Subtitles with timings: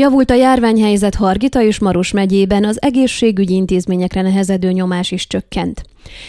[0.00, 5.82] Javult a járványhelyzet Hargita és Maros megyében, az egészségügyi intézményekre nehezedő nyomás is csökkent.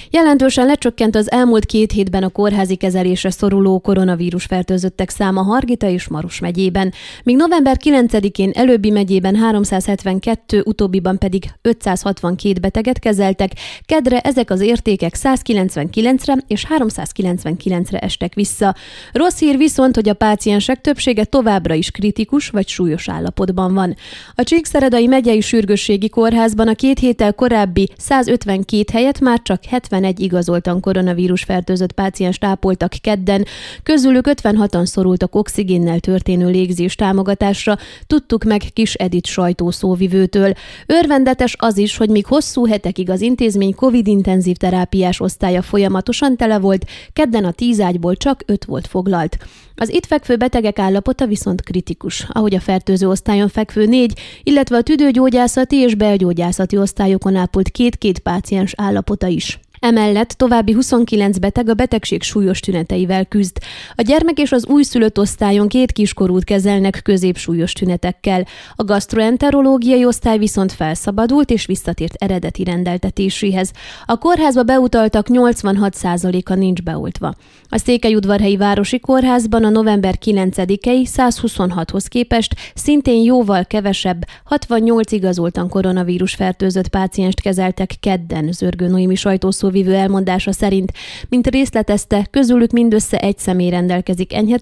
[0.09, 6.07] Jelentősen lecsökkent az elmúlt két hétben a kórházi kezelésre szoruló koronavírus fertőzöttek száma Hargita és
[6.07, 6.93] Maros megyében,
[7.23, 13.51] míg november 9-én előbbi megyében 372, utóbbiban pedig 562 beteget kezeltek,
[13.85, 18.75] kedre ezek az értékek 199-re és 399-re estek vissza.
[19.11, 23.95] Rossz hír viszont, hogy a páciensek többsége továbbra is kritikus vagy súlyos állapotban van.
[24.35, 30.79] A Csíkszeredai megyei sürgősségi kórházban a két héttel korábbi 152 helyet már csak 71 igazoltan
[30.79, 33.45] koronavírus fertőzött páciens tápoltak kedden,
[33.83, 40.53] közülük 56-an szorultak oxigénnel történő légzés támogatásra, tudtuk meg Kis Edit sajtószóvivőtől.
[40.85, 46.85] Örvendetes az is, hogy míg hosszú hetekig az intézmény COVID-intenzív terápiás osztálya folyamatosan tele volt,
[47.13, 49.37] kedden a tíz ágyból csak öt volt foglalt.
[49.75, 54.81] Az itt fekvő betegek állapota viszont kritikus, ahogy a fertőző osztályon fekvő négy, illetve a
[54.81, 59.59] tüdőgyógyászati és belgyógyászati osztályokon ápolt két-két páciens állapota is.
[59.79, 63.57] Emellett további 29 beteg a betegség súlyos tüneteivel küzd.
[63.95, 68.45] A gyermek és az újszülött osztályon két kiskorút kezelnek középsúlyos tünetekkel.
[68.75, 73.71] A gastroenterológiai osztály viszont felszabadult és visszatért eredeti rendeltetéséhez.
[74.05, 77.35] A kórházba beutaltak 86%-a nincs beoltva.
[77.69, 86.35] A Székelyudvarhelyi Városi Kórházban a november 9-i 126-hoz képest szintén jóval kevesebb, 68 igazoltan koronavírus
[86.35, 90.91] fertőzött pácienst kezeltek kedden, Zörgő Noémi sajtószó szóvivő elmondása szerint,
[91.29, 94.57] mint részletezte, közülük mindössze egy személy rendelkezik enyhe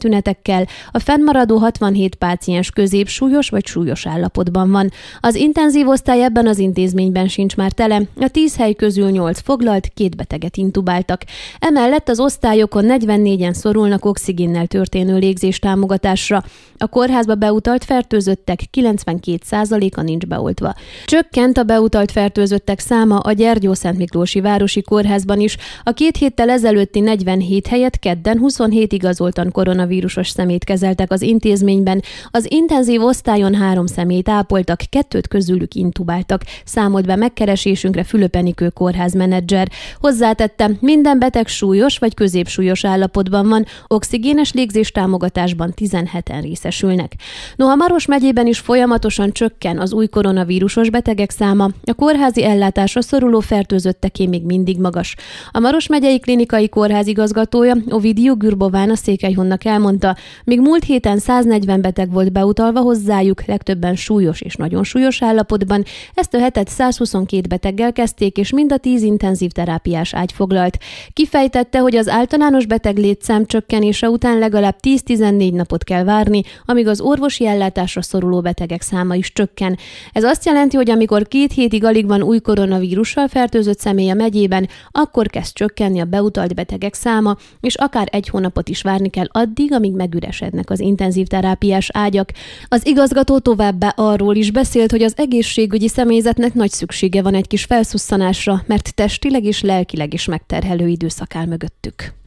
[0.92, 4.92] a fennmaradó 67 páciens középsúlyos vagy súlyos állapotban van.
[5.20, 9.88] Az intenzív osztály ebben az intézményben sincs már tele, a 10 hely közül 8 foglalt,
[9.94, 11.22] két beteget intubáltak.
[11.60, 16.44] Emellett az osztályokon 44-en szorulnak oxigénnel történő légzés támogatásra.
[16.78, 20.74] A kórházba beutalt fertőzöttek 92%-a nincs beoltva.
[21.06, 24.97] Csökkent a beutalt fertőzöttek száma a Gyergyó Szent Miklósi Városi kórházban
[25.38, 25.58] is.
[25.84, 32.02] A két héttel ezelőtti 47 helyet kedden 27 igazoltan koronavírusos szemét kezeltek az intézményben.
[32.32, 39.70] Az intenzív osztályon három szemét ápoltak, kettőt közülük intubáltak, számolt be megkeresésünkre Fülöpenikő kórházmenedzser.
[40.00, 47.14] Hozzátette, minden beteg súlyos vagy középsúlyos állapotban van, oxigénes légzés támogatásban 17-en részesülnek.
[47.56, 53.40] Noha Maros megyében is folyamatosan csökken az új koronavírusos betegek száma, a kórházi ellátásra szoruló
[53.40, 55.16] fertőzötteké még mindig magas.
[55.52, 61.82] A Maros megyei klinikai kórház igazgatója Ovidio Gürbován a Székelyhonnak elmondta, míg múlt héten 140
[61.82, 65.84] beteg volt beutalva hozzájuk, legtöbben súlyos és nagyon súlyos állapotban,
[66.14, 70.78] ezt a hetet 122 beteggel kezdték, és mind a 10 intenzív terápiás ágy foglalt.
[71.14, 77.02] Kifejtette, hogy az általános beteg létszám csökkenése után legalább 10-14 napot kell várni, amíg az
[77.02, 79.78] orvosi ellátásra szoruló betegek száma is csökken.
[80.14, 84.68] Ez azt jelenti, hogy amikor két hétig alig van új koronavírussal fertőzött személy a megyében,
[84.92, 89.74] akkor kezd csökkenni a beutalt betegek száma, és akár egy hónapot is várni kell addig,
[89.74, 92.32] amíg megüresednek az intenzív terápiás ágyak.
[92.68, 97.64] Az igazgató továbbá arról is beszélt, hogy az egészségügyi személyzetnek nagy szüksége van egy kis
[97.64, 102.16] felszusszanásra, mert testileg és lelkileg is megterhelő időszak áll mögöttük.